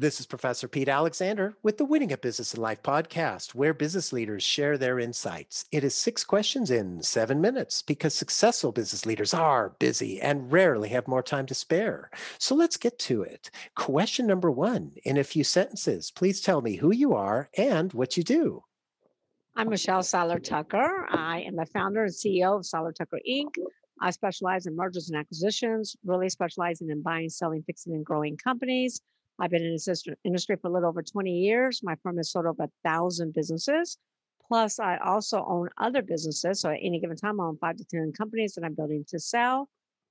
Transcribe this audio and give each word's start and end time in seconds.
This 0.00 0.18
is 0.18 0.24
Professor 0.24 0.66
Pete 0.66 0.88
Alexander 0.88 1.56
with 1.62 1.76
the 1.76 1.84
Winning 1.84 2.10
at 2.10 2.22
Business 2.22 2.54
and 2.54 2.62
Life 2.62 2.82
podcast, 2.82 3.54
where 3.54 3.74
business 3.74 4.14
leaders 4.14 4.42
share 4.42 4.78
their 4.78 4.98
insights. 4.98 5.66
It 5.70 5.84
is 5.84 5.94
six 5.94 6.24
questions 6.24 6.70
in 6.70 7.02
seven 7.02 7.38
minutes 7.38 7.82
because 7.82 8.14
successful 8.14 8.72
business 8.72 9.04
leaders 9.04 9.34
are 9.34 9.74
busy 9.78 10.18
and 10.18 10.50
rarely 10.50 10.88
have 10.88 11.06
more 11.06 11.22
time 11.22 11.44
to 11.44 11.54
spare. 11.54 12.10
So 12.38 12.54
let's 12.54 12.78
get 12.78 12.98
to 13.00 13.20
it. 13.20 13.50
Question 13.76 14.26
number 14.26 14.50
one 14.50 14.92
in 15.04 15.18
a 15.18 15.22
few 15.22 15.44
sentences, 15.44 16.10
please 16.10 16.40
tell 16.40 16.62
me 16.62 16.76
who 16.76 16.92
you 16.92 17.12
are 17.12 17.50
and 17.58 17.92
what 17.92 18.16
you 18.16 18.22
do. 18.22 18.64
I'm 19.54 19.68
Michelle 19.68 20.02
Seiler 20.02 20.38
Tucker. 20.38 21.08
I 21.10 21.40
am 21.42 21.56
the 21.56 21.66
founder 21.66 22.04
and 22.04 22.12
CEO 22.14 22.56
of 22.56 22.64
Seiler 22.64 22.92
Tucker 22.92 23.20
Inc. 23.30 23.54
I 24.00 24.12
specialize 24.12 24.64
in 24.64 24.74
mergers 24.74 25.10
and 25.10 25.20
acquisitions, 25.20 25.94
really 26.06 26.30
specializing 26.30 26.88
in 26.88 27.02
buying, 27.02 27.28
selling, 27.28 27.62
fixing, 27.64 27.92
and 27.92 28.02
growing 28.02 28.38
companies. 28.38 29.02
I've 29.40 29.50
been 29.50 29.64
in 29.64 29.72
this 29.72 30.04
industry 30.24 30.56
for 30.56 30.68
a 30.68 30.70
little 30.70 30.88
over 30.88 31.02
20 31.02 31.30
years. 31.30 31.80
My 31.82 31.96
firm 32.02 32.18
has 32.18 32.30
sold 32.30 32.46
over 32.46 32.64
a 32.64 32.70
thousand 32.84 33.32
businesses. 33.32 33.96
Plus, 34.46 34.78
I 34.78 34.98
also 34.98 35.44
own 35.46 35.70
other 35.78 36.02
businesses. 36.02 36.60
So 36.60 36.70
at 36.70 36.78
any 36.82 37.00
given 37.00 37.16
time, 37.16 37.40
I 37.40 37.44
own 37.44 37.56
five 37.56 37.76
to 37.76 37.84
10 37.84 38.12
companies 38.12 38.54
that 38.54 38.64
I'm 38.64 38.74
building 38.74 39.04
to 39.08 39.18
sell. 39.18 39.68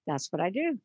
That's 0.07 0.31
what 0.31 0.41
I 0.41 0.49
do. 0.49 0.79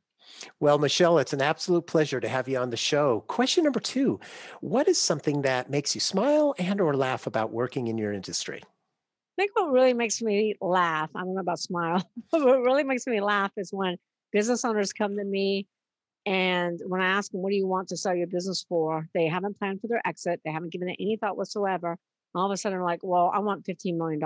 Well, 0.61 0.79
Michelle, 0.79 1.19
it's 1.19 1.33
an 1.33 1.43
absolute 1.43 1.87
pleasure 1.87 2.21
to 2.21 2.29
have 2.29 2.49
you 2.49 2.59
on 2.59 2.71
the 2.71 2.77
show. 2.77 3.21
Question 3.29 3.65
number 3.65 3.81
two 3.81 4.21
What 4.61 4.89
is 4.89 5.01
something 5.01 5.43
that 5.43 5.71
makes 5.71 5.95
you 5.95 6.01
smile 6.01 6.55
and 6.59 6.81
or 6.81 6.97
laugh 6.97 7.27
about 7.27 7.53
working 7.53 7.89
in 7.89 7.99
your 7.99 8.13
industry? 8.13 8.61
I 8.63 9.43
think 9.43 9.53
what 9.55 9.71
really 9.71 9.95
makes 9.95 10.23
me 10.23 10.55
laugh, 10.61 11.11
I 11.15 11.21
don't 11.21 11.35
know 11.35 11.41
about 11.41 11.59
smile, 11.59 12.09
but 12.31 12.45
what 12.45 12.61
really 12.61 12.85
makes 12.85 13.07
me 13.07 13.21
laugh 13.21 13.53
is 13.57 13.73
when 13.73 13.97
business 14.33 14.65
owners 14.65 14.93
come 14.93 15.17
to 15.17 15.25
me 15.25 15.67
and 16.27 16.81
when 16.87 17.01
I 17.01 17.07
ask 17.07 17.31
them, 17.31 17.43
what 17.43 17.51
do 17.51 17.57
you 17.57 17.67
want 17.67 17.89
to 17.89 17.97
sell 17.97 18.15
your 18.15 18.27
business 18.27 18.65
for? 18.69 19.09
They 19.13 19.27
haven't 19.27 19.59
planned 19.59 19.81
for 19.81 19.89
their 19.89 20.07
exit. 20.07 20.41
They 20.45 20.53
haven't 20.53 20.73
given 20.73 20.89
it 20.89 20.97
any 20.99 21.17
thought 21.17 21.37
whatsoever. 21.37 21.99
All 22.35 22.47
of 22.47 22.53
a 22.53 22.57
sudden, 22.57 22.79
they're 22.79 22.85
like, 22.85 23.01
well, 23.03 23.31
I 23.33 23.41
want 23.41 23.67
$15 23.67 23.97
million. 23.97 24.21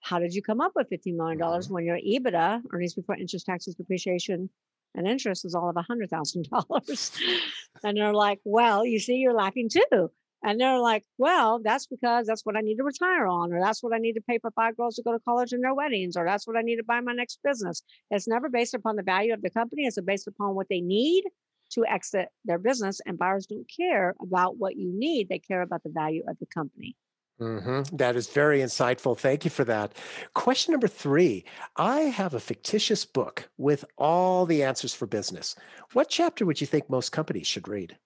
How 0.00 0.18
did 0.18 0.34
you 0.34 0.42
come 0.42 0.60
up 0.60 0.72
with 0.74 0.90
$15 0.90 1.16
million 1.16 1.38
mm-hmm. 1.38 1.72
when 1.72 1.84
your 1.84 1.98
EBITDA, 1.98 2.62
earnings 2.70 2.94
before 2.94 3.16
interest, 3.16 3.46
taxes, 3.46 3.74
depreciation, 3.74 4.48
and 4.94 5.06
interest 5.06 5.44
is 5.44 5.54
all 5.54 5.68
of 5.68 5.76
$100,000? 5.76 7.20
and 7.84 7.96
they're 7.96 8.14
like, 8.14 8.40
well, 8.44 8.86
you 8.86 8.98
see, 8.98 9.16
you're 9.16 9.34
laughing 9.34 9.68
too. 9.68 10.10
And 10.42 10.60
they're 10.60 10.78
like, 10.78 11.04
well, 11.18 11.60
that's 11.62 11.86
because 11.86 12.26
that's 12.26 12.44
what 12.44 12.56
I 12.56 12.60
need 12.60 12.76
to 12.76 12.84
retire 12.84 13.26
on, 13.26 13.52
or 13.52 13.60
that's 13.60 13.82
what 13.82 13.94
I 13.94 13.98
need 13.98 14.14
to 14.14 14.20
pay 14.20 14.38
for 14.38 14.50
five 14.50 14.76
girls 14.76 14.96
to 14.96 15.02
go 15.02 15.12
to 15.12 15.20
college 15.20 15.52
and 15.52 15.62
their 15.62 15.74
weddings, 15.74 16.16
or 16.16 16.24
that's 16.24 16.46
what 16.46 16.56
I 16.56 16.62
need 16.62 16.76
to 16.76 16.84
buy 16.84 17.00
my 17.00 17.12
next 17.12 17.38
business. 17.44 17.82
It's 18.10 18.26
never 18.26 18.48
based 18.48 18.74
upon 18.74 18.96
the 18.96 19.02
value 19.02 19.32
of 19.32 19.42
the 19.42 19.50
company, 19.50 19.86
it's 19.86 20.00
based 20.00 20.26
upon 20.26 20.54
what 20.54 20.68
they 20.68 20.80
need 20.80 21.24
to 21.72 21.86
exit 21.86 22.28
their 22.44 22.58
business. 22.58 23.00
And 23.06 23.18
buyers 23.18 23.46
don't 23.46 23.70
care 23.74 24.14
about 24.20 24.58
what 24.58 24.76
you 24.76 24.92
need, 24.92 25.28
they 25.28 25.38
care 25.38 25.62
about 25.62 25.82
the 25.84 25.90
value 25.90 26.24
of 26.28 26.38
the 26.38 26.46
company. 26.46 26.96
Mm-hmm. 27.40 27.96
That 27.96 28.14
is 28.14 28.28
very 28.28 28.60
insightful. 28.60 29.18
Thank 29.18 29.44
you 29.44 29.50
for 29.50 29.64
that. 29.64 29.94
Question 30.34 30.72
number 30.72 30.88
three 30.88 31.44
I 31.76 32.00
have 32.02 32.34
a 32.34 32.40
fictitious 32.40 33.04
book 33.04 33.48
with 33.56 33.84
all 33.96 34.46
the 34.46 34.62
answers 34.62 34.94
for 34.94 35.06
business. 35.06 35.56
What 35.92 36.08
chapter 36.08 36.44
would 36.44 36.60
you 36.60 36.66
think 36.66 36.88
most 36.88 37.10
companies 37.10 37.46
should 37.46 37.68
read? 37.68 37.96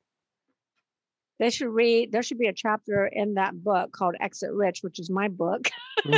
They 1.38 1.50
should 1.50 1.68
read 1.68 2.12
there 2.12 2.22
should 2.22 2.38
be 2.38 2.48
a 2.48 2.52
chapter 2.52 3.06
in 3.06 3.34
that 3.34 3.62
book 3.62 3.92
called 3.92 4.14
exit 4.20 4.52
rich 4.52 4.80
which 4.82 4.98
is 4.98 5.10
my 5.10 5.28
book. 5.28 5.68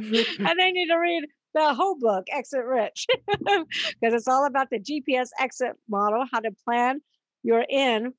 And 0.00 0.58
they 0.58 0.70
need 0.70 0.88
to 0.88 0.96
read 0.96 1.24
the 1.54 1.74
whole 1.74 1.96
book 1.98 2.24
exit 2.30 2.64
rich 2.64 3.06
because 3.28 4.14
it's 4.14 4.28
all 4.28 4.46
about 4.46 4.68
the 4.70 4.78
gps 4.78 5.28
exit 5.40 5.72
model 5.88 6.24
how 6.30 6.38
to 6.38 6.52
plan 6.64 7.00
you're 7.42 7.64
in 7.68 8.12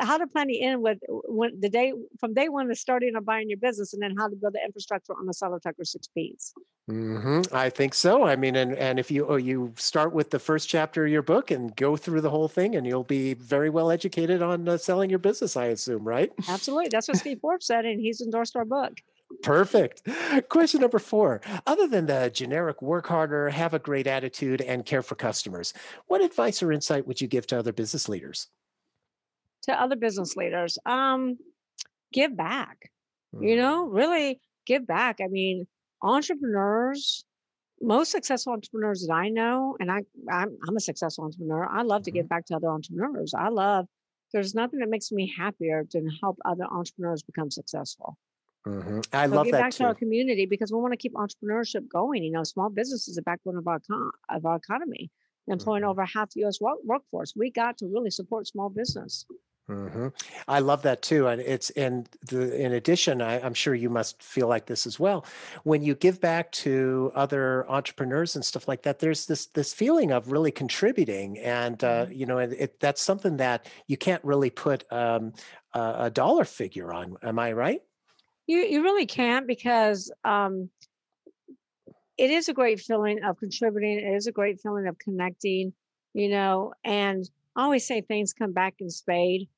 how 0.00 0.18
to 0.18 0.26
plan 0.26 0.48
the 0.48 0.60
in 0.60 0.80
with 0.82 0.98
when 1.08 1.58
the 1.60 1.68
day 1.68 1.92
from 2.18 2.34
day 2.34 2.48
one 2.48 2.70
of 2.70 2.78
starting 2.78 3.14
or 3.14 3.20
buying 3.20 3.48
your 3.48 3.58
business 3.58 3.94
and 3.94 4.02
then 4.02 4.14
how 4.16 4.28
to 4.28 4.36
build 4.36 4.54
the 4.54 4.60
infrastructure 4.64 5.12
on 5.12 5.26
the 5.26 5.32
Seiler 5.32 5.60
Tucker 5.60 5.84
six 5.84 6.08
P's. 6.08 6.52
Mm-hmm. 6.90 7.54
I 7.54 7.70
think 7.70 7.94
so. 7.94 8.24
I 8.24 8.36
mean, 8.36 8.56
and 8.56 8.74
and 8.74 8.98
if 8.98 9.10
you 9.10 9.26
oh, 9.26 9.36
you 9.36 9.72
start 9.76 10.12
with 10.12 10.30
the 10.30 10.38
first 10.38 10.68
chapter 10.68 11.04
of 11.04 11.10
your 11.10 11.22
book 11.22 11.50
and 11.50 11.74
go 11.76 11.96
through 11.96 12.20
the 12.20 12.30
whole 12.30 12.48
thing, 12.48 12.76
and 12.76 12.86
you'll 12.86 13.04
be 13.04 13.34
very 13.34 13.70
well 13.70 13.90
educated 13.90 14.42
on 14.42 14.68
uh, 14.68 14.76
selling 14.76 15.10
your 15.10 15.18
business. 15.18 15.56
I 15.56 15.66
assume, 15.66 16.04
right? 16.04 16.32
Absolutely. 16.48 16.88
That's 16.90 17.08
what 17.08 17.16
Steve 17.18 17.40
Forbes 17.40 17.66
said, 17.66 17.84
and 17.84 18.00
he's 18.00 18.20
endorsed 18.20 18.56
our 18.56 18.64
book. 18.64 18.92
Perfect. 19.42 20.08
Question 20.48 20.80
number 20.80 21.00
four. 21.00 21.40
Other 21.66 21.88
than 21.88 22.06
the 22.06 22.30
generic 22.32 22.80
work 22.80 23.08
harder, 23.08 23.50
have 23.50 23.74
a 23.74 23.80
great 23.80 24.06
attitude, 24.06 24.60
and 24.60 24.86
care 24.86 25.02
for 25.02 25.16
customers, 25.16 25.74
what 26.06 26.20
advice 26.20 26.62
or 26.62 26.70
insight 26.70 27.08
would 27.08 27.20
you 27.20 27.26
give 27.26 27.46
to 27.48 27.58
other 27.58 27.72
business 27.72 28.08
leaders? 28.08 28.46
To 29.66 29.80
other 29.80 29.96
business 29.96 30.36
leaders 30.36 30.78
um 30.86 31.36
give 32.12 32.36
back 32.36 32.90
you 33.40 33.54
mm. 33.54 33.58
know 33.58 33.86
really 33.86 34.40
give 34.66 34.86
back 34.86 35.18
i 35.22 35.26
mean 35.28 35.66
entrepreneurs 36.02 37.24
most 37.82 38.10
successful 38.10 38.52
entrepreneurs 38.52 39.06
that 39.06 39.12
i 39.12 39.28
know 39.28 39.76
and 39.80 39.90
i 39.90 40.00
i'm, 40.30 40.56
I'm 40.66 40.76
a 40.76 40.80
successful 40.80 41.24
entrepreneur 41.24 41.66
i 41.66 41.82
love 41.82 42.02
to 42.04 42.10
give 42.10 42.24
mm-hmm. 42.24 42.28
back 42.28 42.46
to 42.46 42.56
other 42.56 42.68
entrepreneurs 42.68 43.34
i 43.36 43.48
love 43.48 43.86
there's 44.32 44.54
nothing 44.54 44.80
that 44.80 44.88
makes 44.88 45.12
me 45.12 45.32
happier 45.36 45.84
than 45.92 46.08
help 46.20 46.38
other 46.44 46.64
entrepreneurs 46.64 47.22
become 47.22 47.50
successful 47.50 48.16
Mm-hmm. 48.66 49.00
I 49.12 49.26
so 49.26 49.34
love 49.34 49.44
give 49.44 49.52
that 49.52 49.60
back 49.60 49.72
too. 49.72 49.78
to 49.78 49.84
our 49.84 49.94
community 49.94 50.44
because 50.44 50.72
we 50.72 50.80
want 50.80 50.92
to 50.92 50.96
keep 50.96 51.14
entrepreneurship 51.14 51.88
going. 51.88 52.24
You 52.24 52.32
know, 52.32 52.42
small 52.42 52.68
business 52.68 53.06
is 53.06 53.14
the 53.14 53.22
backbone 53.22 53.56
of 53.56 53.68
our 53.68 53.80
of 54.28 54.44
our 54.44 54.56
economy, 54.56 55.10
employing 55.46 55.82
mm-hmm. 55.82 55.90
over 55.90 56.04
half 56.04 56.30
the 56.30 56.40
U.S. 56.40 56.58
workforce. 56.60 57.34
We 57.36 57.50
got 57.50 57.78
to 57.78 57.86
really 57.86 58.10
support 58.10 58.48
small 58.48 58.68
business. 58.68 59.24
Mm-hmm. 59.68 60.08
I 60.46 60.60
love 60.60 60.82
that 60.82 61.02
too, 61.02 61.26
and 61.26 61.40
it's 61.40 61.70
and 61.70 62.08
the, 62.22 62.54
in 62.56 62.72
addition, 62.72 63.20
I, 63.20 63.44
am 63.44 63.52
sure 63.52 63.74
you 63.74 63.90
must 63.90 64.22
feel 64.22 64.46
like 64.46 64.66
this 64.66 64.86
as 64.86 65.00
well. 65.00 65.26
When 65.64 65.82
you 65.82 65.96
give 65.96 66.20
back 66.20 66.52
to 66.52 67.10
other 67.16 67.68
entrepreneurs 67.68 68.36
and 68.36 68.44
stuff 68.44 68.68
like 68.68 68.82
that, 68.82 69.00
there's 69.00 69.26
this 69.26 69.46
this 69.46 69.74
feeling 69.74 70.12
of 70.12 70.30
really 70.30 70.52
contributing, 70.52 71.38
and 71.40 71.82
uh, 71.82 72.04
mm-hmm. 72.04 72.12
you 72.12 72.26
know, 72.26 72.38
it, 72.38 72.52
it, 72.56 72.80
that's 72.80 73.02
something 73.02 73.38
that 73.38 73.66
you 73.88 73.96
can't 73.96 74.22
really 74.24 74.50
put 74.50 74.84
um, 74.92 75.32
a, 75.74 75.94
a, 75.98 76.10
dollar 76.10 76.44
figure 76.44 76.92
on. 76.92 77.16
Am 77.24 77.40
I 77.40 77.50
right? 77.50 77.82
You 78.46 78.58
you 78.58 78.84
really 78.84 79.06
can't 79.06 79.48
because 79.48 80.12
um, 80.24 80.70
it 82.16 82.30
is 82.30 82.48
a 82.48 82.54
great 82.54 82.78
feeling 82.78 83.24
of 83.24 83.36
contributing. 83.40 83.98
It 83.98 84.14
is 84.14 84.28
a 84.28 84.32
great 84.32 84.60
feeling 84.60 84.86
of 84.86 84.96
connecting. 85.00 85.72
You 86.14 86.28
know, 86.28 86.72
and 86.84 87.28
I 87.56 87.64
always 87.64 87.84
say 87.84 88.00
things 88.00 88.32
come 88.32 88.52
back 88.52 88.74
in 88.78 88.90
spade 88.90 89.48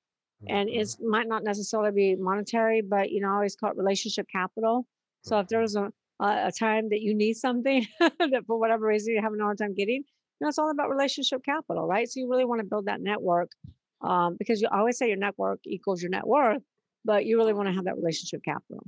and 0.46 0.68
mm-hmm. 0.68 0.80
it 0.80 0.96
might 1.02 1.26
not 1.26 1.42
necessarily 1.42 1.90
be 1.90 2.16
monetary, 2.16 2.82
but 2.82 3.10
you 3.10 3.20
know, 3.20 3.28
I 3.28 3.34
always 3.34 3.56
call 3.56 3.70
it 3.70 3.76
relationship 3.76 4.26
capital. 4.30 4.86
So 5.22 5.40
if 5.40 5.48
there's 5.48 5.74
a 5.74 5.90
a 6.20 6.52
time 6.52 6.88
that 6.90 7.00
you 7.00 7.14
need 7.14 7.34
something 7.34 7.86
that 8.00 8.44
for 8.46 8.58
whatever 8.58 8.86
reason 8.86 9.14
you're 9.14 9.22
having 9.22 9.40
a 9.40 9.44
hard 9.44 9.58
time 9.58 9.74
getting, 9.74 9.96
you 9.96 10.04
know, 10.40 10.48
it's 10.48 10.58
all 10.58 10.70
about 10.70 10.90
relationship 10.90 11.44
capital, 11.44 11.86
right? 11.86 12.08
So 12.10 12.20
you 12.20 12.28
really 12.28 12.44
want 12.44 12.60
to 12.60 12.66
build 12.66 12.86
that 12.86 13.00
network 13.00 13.50
um, 14.00 14.36
because 14.38 14.60
you 14.60 14.68
always 14.70 14.98
say 14.98 15.08
your 15.08 15.16
network 15.16 15.60
equals 15.64 16.02
your 16.02 16.10
net 16.10 16.26
worth, 16.26 16.62
but 17.04 17.24
you 17.24 17.36
really 17.36 17.52
want 17.52 17.68
to 17.68 17.74
have 17.74 17.84
that 17.84 17.96
relationship 17.96 18.42
capital. 18.44 18.84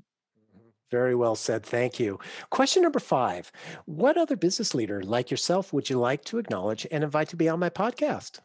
Mm-hmm. 0.57 0.69
Very 0.91 1.15
well 1.15 1.37
said. 1.37 1.65
Thank 1.65 2.01
you. 2.01 2.19
Question 2.51 2.83
number 2.83 3.01
five 3.01 3.53
What 3.87 4.17
other 4.17 4.37
business 4.37 4.75
leader 4.75 5.03
like 5.03 5.31
yourself 5.31 5.73
would 5.73 5.91
you 5.91 5.99
like 5.99 6.25
to 6.27 6.39
acknowledge 6.39 6.87
and 6.91 7.05
invite 7.05 7.29
to 7.29 7.37
be 7.37 7.49
on 7.49 7.61
my 7.61 7.71
podcast? 7.71 8.41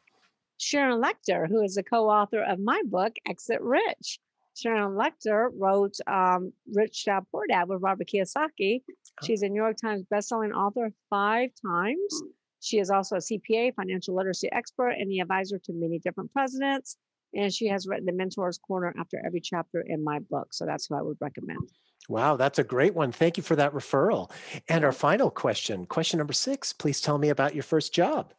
Sharon 0.58 1.02
Lechter, 1.02 1.48
who 1.48 1.62
is 1.62 1.76
the 1.76 1.84
co 1.84 2.10
author 2.10 2.44
of 2.44 2.60
my 2.60 2.82
book, 2.86 3.14
Exit 3.28 3.62
Rich. 3.62 4.20
Sharon 4.56 4.94
Lechter 4.94 5.50
wrote 5.54 5.96
um, 6.08 6.54
Rich 6.74 7.06
Dad 7.06 7.24
Poor 7.32 7.46
Dad 7.48 7.68
with 7.68 7.82
Robert 7.82 8.08
Kiyosaki. 8.08 8.82
She's 9.24 9.42
a 9.42 9.50
New 9.50 9.62
York 9.62 9.78
Times 9.78 10.04
bestselling 10.12 10.54
author 10.54 10.92
five 11.10 11.50
times. 11.62 12.24
She 12.62 12.80
is 12.80 12.90
also 12.90 13.18
a 13.18 13.20
CPA, 13.20 13.76
financial 13.76 14.16
literacy 14.16 14.50
expert, 14.52 14.92
and 14.98 15.12
the 15.12 15.20
advisor 15.20 15.60
to 15.60 15.74
many 15.74 16.00
different 16.00 16.32
presidents. 16.32 16.98
And 17.34 17.54
she 17.54 17.68
has 17.68 17.86
written 17.86 18.06
the 18.06 18.14
Mentor's 18.14 18.58
Corner 18.58 18.94
after 18.98 19.22
every 19.26 19.42
chapter 19.42 19.84
in 19.86 20.04
my 20.04 20.20
book. 20.20 20.54
So 20.54 20.66
that's 20.66 20.88
who 20.88 20.96
I 20.96 21.02
would 21.02 21.18
recommend. 21.20 21.70
Wow, 22.08 22.38
that's 22.38 22.60
a 22.60 22.64
great 22.64 22.96
one. 22.96 23.12
Thank 23.12 23.36
you 23.36 23.44
for 23.44 23.58
that 23.58 23.74
referral. 23.74 24.32
And 24.70 24.86
our 24.86 24.94
final 24.94 25.30
question, 25.30 25.86
question 25.86 26.18
number 26.18 26.34
six, 26.34 26.72
please 26.72 27.02
tell 27.02 27.18
me 27.18 27.30
about 27.30 27.56
your 27.56 27.64
first 27.64 27.94
job 27.94 28.34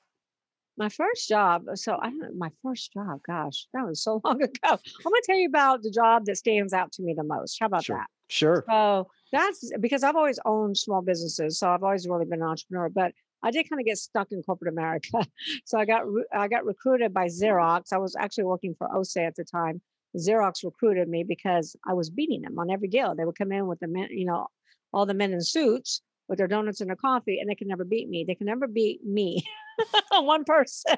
my 0.76 0.88
first 0.88 1.28
job 1.28 1.64
uh, 1.70 1.76
so 1.76 1.98
i 2.02 2.10
don't 2.10 2.36
my 2.36 2.50
first 2.62 2.92
job 2.92 3.20
gosh 3.26 3.66
that 3.72 3.86
was 3.86 4.02
so 4.02 4.20
long 4.24 4.42
ago. 4.42 4.50
I'm 4.64 4.78
going 4.78 4.80
to 5.14 5.22
tell 5.24 5.36
you 5.36 5.48
about 5.48 5.82
the 5.82 5.90
job 5.90 6.24
that 6.26 6.36
stands 6.36 6.72
out 6.72 6.92
to 6.92 7.02
me 7.02 7.14
the 7.16 7.24
most. 7.24 7.58
How 7.60 7.66
about 7.66 7.84
sure. 7.84 7.96
that? 7.96 8.06
sure. 8.28 8.64
So 8.68 9.08
that's 9.32 9.70
because 9.80 10.02
i've 10.02 10.16
always 10.16 10.38
owned 10.44 10.76
small 10.76 11.02
businesses 11.02 11.58
so 11.58 11.68
i've 11.70 11.82
always 11.82 12.06
really 12.08 12.24
been 12.24 12.42
an 12.42 12.48
entrepreneur 12.48 12.88
but 12.88 13.12
i 13.42 13.50
did 13.50 13.68
kind 13.68 13.80
of 13.80 13.86
get 13.86 13.98
stuck 13.98 14.28
in 14.30 14.42
corporate 14.42 14.72
america. 14.72 15.26
So 15.64 15.78
i 15.78 15.84
got 15.84 16.02
i 16.32 16.48
got 16.48 16.64
recruited 16.64 17.12
by 17.12 17.26
xerox. 17.26 17.92
I 17.92 17.98
was 17.98 18.16
actually 18.16 18.44
working 18.44 18.74
for 18.78 18.88
Océ 18.88 19.26
at 19.26 19.36
the 19.36 19.44
time. 19.44 19.80
Xerox 20.16 20.64
recruited 20.64 21.08
me 21.08 21.24
because 21.24 21.76
i 21.86 21.92
was 21.92 22.10
beating 22.10 22.42
them 22.42 22.58
on 22.58 22.70
every 22.70 22.88
deal. 22.88 23.14
They 23.14 23.24
would 23.24 23.38
come 23.38 23.52
in 23.52 23.66
with 23.66 23.80
the 23.80 23.88
men 23.88 24.08
you 24.10 24.26
know 24.26 24.46
all 24.92 25.06
the 25.06 25.14
men 25.14 25.32
in 25.32 25.42
suits 25.42 26.02
with 26.28 26.38
their 26.38 26.48
donuts 26.48 26.80
and 26.80 26.88
their 26.88 26.96
coffee, 26.96 27.38
and 27.40 27.48
they 27.48 27.54
can 27.54 27.68
never 27.68 27.84
beat 27.84 28.08
me. 28.08 28.24
They 28.26 28.34
can 28.34 28.46
never 28.46 28.66
beat 28.66 29.04
me, 29.04 29.44
one 30.12 30.44
person. 30.44 30.96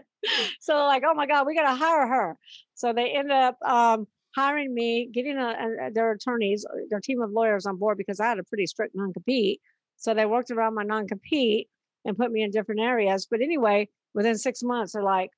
so 0.60 0.74
like, 0.86 1.02
oh 1.06 1.14
my 1.14 1.26
God, 1.26 1.46
we 1.46 1.54
got 1.54 1.70
to 1.70 1.76
hire 1.76 2.06
her. 2.06 2.36
So 2.74 2.92
they 2.92 3.10
end 3.10 3.30
up 3.30 3.58
um, 3.62 4.06
hiring 4.34 4.72
me, 4.72 5.10
getting 5.12 5.36
a, 5.38 5.86
a, 5.86 5.90
their 5.92 6.12
attorneys, 6.12 6.64
uh, 6.64 6.78
their 6.90 7.00
team 7.00 7.20
of 7.20 7.30
lawyers 7.30 7.66
on 7.66 7.76
board 7.76 7.98
because 7.98 8.20
I 8.20 8.28
had 8.28 8.38
a 8.38 8.44
pretty 8.44 8.66
strict 8.66 8.94
non 8.94 9.12
compete. 9.12 9.60
So 9.96 10.14
they 10.14 10.26
worked 10.26 10.50
around 10.50 10.74
my 10.74 10.84
non 10.84 11.08
compete 11.08 11.68
and 12.04 12.16
put 12.16 12.30
me 12.30 12.42
in 12.42 12.50
different 12.50 12.80
areas. 12.80 13.26
But 13.30 13.42
anyway, 13.42 13.88
within 14.14 14.38
six 14.38 14.62
months, 14.62 14.92
they're 14.92 15.02
like, 15.02 15.30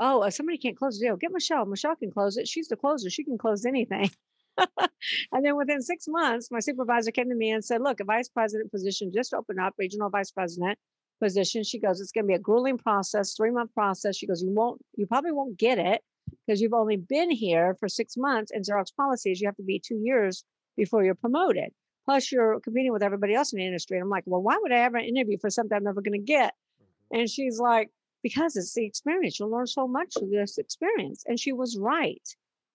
oh, 0.00 0.28
somebody 0.30 0.58
can't 0.58 0.76
close 0.76 0.98
the 0.98 1.06
deal, 1.06 1.16
get 1.16 1.32
Michelle. 1.32 1.66
Michelle 1.66 1.96
can 1.96 2.10
close 2.10 2.36
it. 2.36 2.48
She's 2.48 2.68
the 2.68 2.76
closer. 2.76 3.10
She 3.10 3.24
can 3.24 3.38
close 3.38 3.64
anything. 3.64 4.10
And 4.58 5.44
then 5.44 5.56
within 5.56 5.82
six 5.82 6.06
months, 6.08 6.50
my 6.50 6.60
supervisor 6.60 7.10
came 7.10 7.28
to 7.28 7.34
me 7.34 7.50
and 7.50 7.64
said, 7.64 7.80
look, 7.80 8.00
a 8.00 8.04
vice 8.04 8.28
president 8.28 8.70
position 8.70 9.12
just 9.12 9.34
opened 9.34 9.60
up, 9.60 9.74
regional 9.78 10.10
vice 10.10 10.30
president 10.30 10.78
position. 11.20 11.64
She 11.64 11.78
goes, 11.78 12.00
it's 12.00 12.12
going 12.12 12.24
to 12.24 12.28
be 12.28 12.34
a 12.34 12.38
grueling 12.38 12.78
process, 12.78 13.34
three 13.34 13.50
month 13.50 13.72
process. 13.74 14.16
She 14.16 14.26
goes, 14.26 14.42
you 14.42 14.50
won't, 14.50 14.80
you 14.96 15.06
probably 15.06 15.32
won't 15.32 15.58
get 15.58 15.78
it 15.78 16.02
because 16.46 16.60
you've 16.60 16.74
only 16.74 16.96
been 16.96 17.30
here 17.30 17.76
for 17.78 17.88
six 17.88 18.16
months. 18.16 18.50
And 18.52 18.64
Xerox 18.64 18.94
policy 18.96 19.32
is 19.32 19.40
you 19.40 19.48
have 19.48 19.56
to 19.56 19.62
be 19.62 19.78
two 19.78 20.00
years 20.02 20.44
before 20.76 21.04
you're 21.04 21.14
promoted. 21.14 21.70
Plus, 22.04 22.30
you're 22.30 22.60
competing 22.60 22.92
with 22.92 23.02
everybody 23.02 23.34
else 23.34 23.52
in 23.52 23.58
the 23.58 23.66
industry. 23.66 23.96
And 23.96 24.04
I'm 24.04 24.10
like, 24.10 24.24
well, 24.26 24.42
why 24.42 24.58
would 24.60 24.72
I 24.72 24.80
ever 24.80 24.98
interview 24.98 25.38
for 25.40 25.48
something 25.50 25.74
I'm 25.74 25.84
never 25.84 26.02
going 26.02 26.20
to 26.20 26.26
get? 26.26 26.52
Mm-hmm. 26.52 27.20
And 27.20 27.30
she's 27.30 27.58
like, 27.58 27.90
because 28.22 28.56
it's 28.56 28.74
the 28.74 28.84
experience. 28.84 29.38
You'll 29.38 29.50
learn 29.50 29.66
so 29.66 29.86
much 29.86 30.14
through 30.18 30.30
this 30.30 30.58
experience. 30.58 31.24
And 31.26 31.38
she 31.38 31.52
was 31.52 31.78
right. 31.78 32.22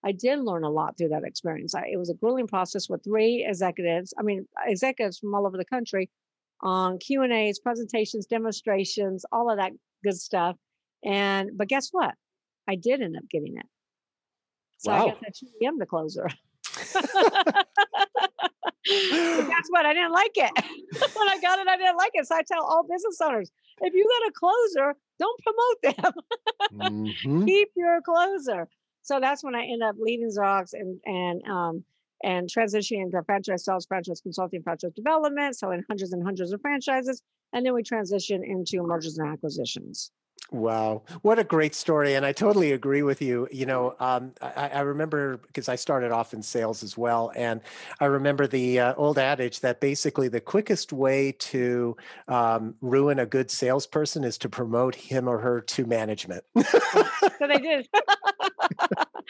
I 0.04 0.12
did 0.12 0.40
learn 0.40 0.64
a 0.64 0.70
lot 0.70 0.96
through 0.96 1.08
that 1.08 1.24
experience. 1.24 1.74
I, 1.74 1.86
it 1.92 1.98
was 1.98 2.10
a 2.10 2.14
grueling 2.14 2.46
process 2.46 2.88
with 2.88 3.04
three 3.04 3.44
executives. 3.46 4.14
I 4.18 4.22
mean, 4.22 4.46
executives 4.66 5.18
from 5.18 5.34
all 5.34 5.46
over 5.46 5.56
the 5.56 5.64
country 5.64 6.08
on 6.62 6.98
Q 6.98 7.22
and 7.22 7.32
A's, 7.32 7.58
presentations, 7.58 8.26
demonstrations, 8.26 9.24
all 9.32 9.50
of 9.50 9.58
that 9.58 9.72
good 10.02 10.18
stuff. 10.18 10.56
And 11.04 11.50
but 11.56 11.68
guess 11.68 11.88
what? 11.92 12.14
I 12.68 12.76
did 12.76 13.02
end 13.02 13.16
up 13.16 13.24
getting 13.30 13.56
it. 13.56 13.66
So 14.78 14.92
wow. 14.92 15.04
I 15.04 15.08
guess 15.08 15.18
I 15.26 15.30
truly 15.38 15.66
am 15.66 15.78
the 15.78 15.86
closer. 15.86 16.26
guess 18.86 19.66
what? 19.68 19.86
I 19.86 19.92
didn't 19.92 20.12
like 20.12 20.32
it. 20.36 20.50
when 21.16 21.28
I 21.28 21.38
got 21.40 21.58
it, 21.58 21.68
I 21.68 21.76
didn't 21.76 21.96
like 21.96 22.12
it. 22.14 22.26
So 22.26 22.36
I 22.36 22.42
tell 22.42 22.64
all 22.64 22.82
business 22.82 23.20
owners, 23.22 23.50
if 23.82 23.94
you 23.94 24.06
got 24.20 24.28
a 24.28 24.32
closer, 24.32 24.94
don't 25.18 25.40
promote 25.42 25.82
them. 25.82 26.12
mm-hmm. 26.74 27.44
Keep 27.44 27.68
your 27.76 28.00
closer. 28.02 28.68
So 29.02 29.20
that's 29.20 29.42
when 29.42 29.54
I 29.54 29.64
end 29.64 29.82
up 29.82 29.96
leaving 29.98 30.30
Xerox 30.30 30.72
and 30.72 31.00
and 31.04 31.42
um 31.48 31.84
and 32.22 32.48
transitioning 32.48 33.02
into 33.02 33.22
franchise 33.24 33.64
sales, 33.64 33.86
franchise 33.86 34.20
consulting, 34.20 34.62
franchise 34.62 34.92
development, 34.94 35.56
selling 35.56 35.82
hundreds 35.88 36.12
and 36.12 36.22
hundreds 36.22 36.52
of 36.52 36.60
franchises, 36.60 37.22
and 37.52 37.64
then 37.64 37.74
we 37.74 37.82
transition 37.82 38.44
into 38.44 38.82
mergers 38.82 39.18
and 39.18 39.28
acquisitions. 39.28 40.10
Wow, 40.52 41.02
what 41.22 41.38
a 41.38 41.44
great 41.44 41.76
story! 41.76 42.16
And 42.16 42.26
I 42.26 42.32
totally 42.32 42.72
agree 42.72 43.02
with 43.02 43.22
you. 43.22 43.46
You 43.52 43.66
know, 43.66 43.94
um, 44.00 44.32
I, 44.42 44.70
I, 44.70 44.80
remember 44.80 45.36
because 45.36 45.68
I 45.68 45.76
started 45.76 46.10
off 46.10 46.34
in 46.34 46.42
sales 46.42 46.82
as 46.82 46.98
well, 46.98 47.30
and 47.36 47.60
I 48.00 48.06
remember 48.06 48.48
the 48.48 48.80
uh, 48.80 48.94
old 48.96 49.16
adage 49.16 49.60
that 49.60 49.80
basically 49.80 50.26
the 50.26 50.40
quickest 50.40 50.92
way 50.92 51.32
to 51.38 51.96
um, 52.26 52.74
ruin 52.80 53.20
a 53.20 53.26
good 53.26 53.48
salesperson 53.48 54.24
is 54.24 54.38
to 54.38 54.48
promote 54.48 54.96
him 54.96 55.28
or 55.28 55.38
her 55.38 55.60
to 55.60 55.86
management. 55.86 56.42
so 56.58 57.46
they 57.46 57.58
did, 57.58 57.88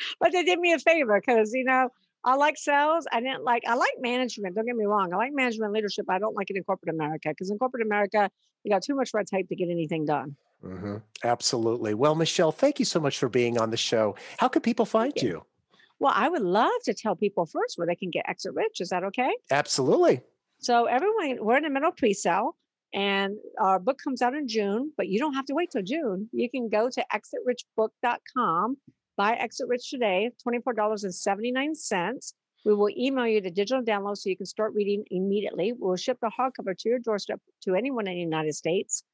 but 0.21 0.33
they 0.33 0.43
did 0.43 0.59
me 0.59 0.73
a 0.73 0.79
favor 0.79 1.21
because 1.21 1.53
you 1.53 1.65
know 1.65 1.89
I 2.25 2.35
like 2.35 2.59
sales. 2.59 3.07
I 3.11 3.21
didn't 3.21 3.45
like, 3.45 3.63
I 3.67 3.75
like 3.75 3.95
management. 3.99 4.55
Don't 4.55 4.67
get 4.67 4.77
me 4.77 4.85
wrong. 4.85 5.13
I 5.13 5.17
like 5.17 5.33
management 5.33 5.73
leadership. 5.73 6.07
I 6.09 6.19
don't 6.19 6.37
like 6.37 6.51
it 6.51 6.57
in 6.57 6.65
corporate 6.65 6.95
America 6.95 7.31
because 7.31 7.51
in 7.51 7.59
corporate 7.59 7.85
America, 7.85 8.31
you 8.63 8.71
got 8.71 8.83
too 8.83 8.95
much 8.95 9.15
red 9.15 9.27
tape 9.27 9.49
to 9.49 9.57
get 9.57 9.71
anything 9.71 10.05
done. 10.05 10.37
Mm-hmm. 10.65 10.97
Absolutely. 11.25 11.95
Well, 11.95 12.15
Michelle, 12.15 12.53
thank 12.53 12.79
you 12.79 12.85
so 12.85 13.01
much 13.01 13.19
for 13.19 13.31
being 13.31 13.59
on 13.59 13.71
the 13.71 13.79
show. 13.79 14.17
How 14.37 14.49
can 14.49 14.61
people 14.61 14.85
find 14.85 15.13
you. 15.17 15.29
you? 15.29 15.47
Well, 15.99 16.13
I 16.15 16.29
would 16.29 16.43
love 16.43 16.71
to 16.85 16.95
tell 16.95 17.17
people 17.17 17.47
first 17.47 17.79
where 17.79 17.87
they 17.87 17.95
can 17.95 18.11
get 18.11 18.27
Exit 18.29 18.55
Rich. 18.55 18.81
Is 18.81 18.91
that 18.91 19.05
okay? 19.05 19.31
Absolutely. 19.51 20.21
So, 20.59 20.85
everyone, 20.85 21.39
we're 21.41 21.57
in 21.57 21.63
the 21.63 21.71
middle 21.71 21.93
pre 21.93 22.13
sale 22.13 22.57
and 22.93 23.37
our 23.59 23.79
book 23.79 23.99
comes 24.03 24.21
out 24.21 24.35
in 24.35 24.49
June, 24.49 24.93
but 24.97 25.09
you 25.09 25.19
don't 25.19 25.35
have 25.35 25.47
to 25.47 25.55
wait 25.55 25.71
till 25.71 25.83
June. 25.83 26.29
You 26.33 26.51
can 26.51 26.69
go 26.69 26.91
to 26.91 27.05
exitrichbook.com, 27.13 28.77
buy 29.21 29.35
Exit 29.35 29.69
Rich 29.69 29.91
today, 29.91 30.31
$24.79. 30.49 32.33
We 32.65 32.75
will 32.75 32.89
email 32.89 33.27
you 33.27 33.43
the 33.43 33.51
digital 33.51 33.85
download 33.85 34.17
so 34.17 34.31
you 34.31 34.37
can 34.39 34.47
start 34.47 34.73
reading 34.73 35.05
immediately. 35.11 35.75
We'll 35.79 35.97
ship 35.97 36.17
the 36.23 36.31
hardcover 36.31 36.75
to 36.75 36.89
your 36.89 37.01
doorstep 37.01 37.39
to 37.65 37.75
anyone 37.75 38.07
in 38.07 38.15
the 38.15 38.21
United 38.21 38.55
States. 38.55 39.05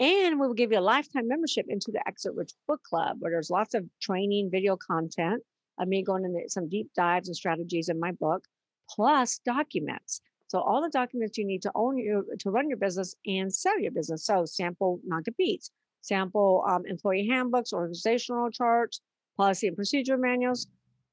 And 0.00 0.40
we 0.40 0.46
will 0.46 0.54
give 0.54 0.72
you 0.72 0.78
a 0.78 0.90
lifetime 0.94 1.28
membership 1.28 1.66
into 1.68 1.90
the 1.92 2.00
Exit 2.08 2.32
Rich 2.34 2.52
Book 2.66 2.82
Club, 2.82 3.18
where 3.18 3.30
there's 3.30 3.50
lots 3.50 3.74
of 3.74 3.84
training, 4.00 4.48
video 4.50 4.78
content 4.78 5.42
of 5.78 5.86
me 5.86 6.02
going 6.02 6.24
into 6.24 6.48
some 6.48 6.70
deep 6.70 6.88
dives 6.96 7.28
and 7.28 7.36
strategies 7.36 7.90
in 7.90 8.00
my 8.00 8.12
book, 8.12 8.42
plus 8.88 9.38
documents. 9.44 10.22
So 10.48 10.60
all 10.60 10.80
the 10.80 10.88
documents 10.88 11.36
you 11.36 11.44
need 11.44 11.60
to 11.60 11.72
own 11.74 11.98
your 11.98 12.24
to 12.38 12.50
run 12.50 12.70
your 12.70 12.78
business 12.78 13.14
and 13.26 13.54
sell 13.54 13.78
your 13.78 13.92
business. 13.92 14.24
So 14.24 14.46
sample 14.46 15.00
non-competes, 15.04 15.70
sample 16.00 16.64
um, 16.66 16.86
employee 16.86 17.28
handbooks, 17.28 17.74
organizational 17.74 18.50
charts, 18.50 19.02
policy 19.36 19.66
and 19.68 19.76
procedure 19.76 20.16
manuals, 20.16 20.66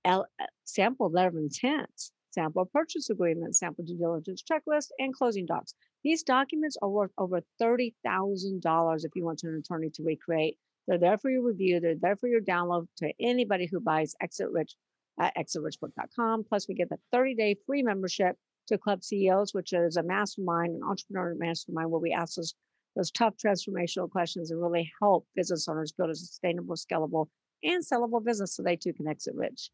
L- 0.06 0.28
uh, 0.42 0.46
sample 0.66 1.10
letter 1.10 1.30
of 1.30 1.36
intent, 1.36 2.12
sample 2.32 2.66
purchase 2.66 3.10
agreement, 3.10 3.56
sample 3.56 3.84
due 3.84 3.98
diligence 3.98 4.44
checklist, 4.44 4.90
and 5.00 5.14
closing 5.14 5.46
docs. 5.46 5.74
These 6.04 6.24
documents 6.24 6.78
are 6.82 6.90
worth 6.90 7.12
over 7.18 7.42
$30,000 7.62 9.06
if 9.06 9.12
you 9.16 9.26
want 9.26 9.44
an 9.44 9.56
attorney 9.56 9.90
to 9.92 10.04
recreate. 10.04 10.58
They're 10.88 10.98
there 10.98 11.18
for 11.18 11.30
your 11.30 11.44
review. 11.44 11.80
They're 11.80 11.96
there 11.96 12.16
for 12.16 12.28
your 12.28 12.42
download 12.42 12.88
to 12.98 13.12
anybody 13.20 13.68
who 13.68 13.80
buys 13.80 14.16
Exit 14.22 14.50
Rich 14.52 14.76
at 15.20 15.36
exitrichbook.com. 15.36 16.46
Plus, 16.46 16.68
we 16.68 16.76
get 16.76 16.90
the 16.90 16.98
30 17.12 17.36
day 17.36 17.56
free 17.66 17.84
membership 17.84 18.38
to 18.68 18.78
Club 18.78 19.04
CEOs, 19.04 19.54
which 19.54 19.74
is 19.74 19.98
a 19.98 20.04
mastermind, 20.04 20.76
an 20.76 20.84
entrepreneur 20.84 21.36
mastermind 21.36 21.92
where 21.92 22.00
we 22.00 22.12
ask 22.12 22.36
those, 22.36 22.56
those 22.96 23.12
tough 23.12 23.36
transformational 23.38 24.10
questions 24.10 24.52
and 24.52 24.62
really 24.62 24.92
help 25.02 25.28
business 25.36 25.68
owners 25.68 25.92
build 25.92 26.10
a 26.10 26.16
sustainable, 26.16 26.76
scalable, 26.76 27.28
and 27.64 27.84
sellable 27.84 28.24
business 28.24 28.56
so 28.56 28.64
they 28.64 28.76
too 28.76 28.94
can 28.94 29.08
exit 29.08 29.36
rich. 29.36 29.70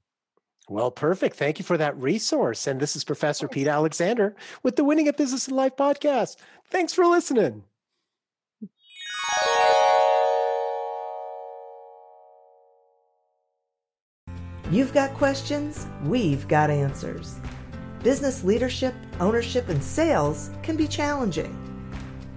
Well, 0.67 0.89
perfect. 0.89 1.35
Thank 1.35 1.59
you 1.59 1.65
for 1.65 1.77
that 1.77 1.95
resource. 1.97 2.65
And 2.65 2.79
this 2.79 2.95
is 2.95 3.03
Professor 3.03 3.47
Pete 3.47 3.67
Alexander 3.67 4.35
with 4.63 4.75
the 4.75 4.83
Winning 4.83 5.07
at 5.07 5.17
Business 5.17 5.47
and 5.47 5.55
Life 5.55 5.75
podcast. 5.75 6.37
Thanks 6.69 6.93
for 6.93 7.05
listening. 7.05 7.63
You've 14.71 14.93
got 14.93 15.13
questions, 15.13 15.85
we've 16.05 16.47
got 16.47 16.71
answers. 16.71 17.35
Business 18.01 18.43
leadership, 18.43 18.95
ownership, 19.19 19.69
and 19.69 19.83
sales 19.83 20.49
can 20.63 20.75
be 20.75 20.87
challenging. 20.87 21.55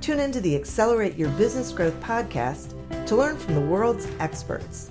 Tune 0.03 0.21
into 0.21 0.41
the 0.41 0.55
Accelerate 0.55 1.17
Your 1.17 1.31
Business 1.31 1.73
Growth 1.73 1.99
podcast 2.01 2.75
to 3.07 3.17
learn 3.17 3.39
from 3.39 3.55
the 3.55 3.61
world's 3.63 4.07
experts. 4.21 4.91